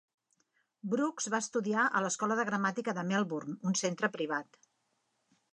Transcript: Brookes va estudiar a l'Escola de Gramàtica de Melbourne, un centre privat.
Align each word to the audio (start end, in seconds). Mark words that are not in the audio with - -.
Brookes 0.93 1.27
va 1.33 1.41
estudiar 1.45 1.83
a 1.85 2.01
l'Escola 2.05 2.39
de 2.41 2.47
Gramàtica 2.49 2.97
de 3.01 3.07
Melbourne, 3.13 3.59
un 3.73 3.81
centre 3.85 4.11
privat. 4.17 4.63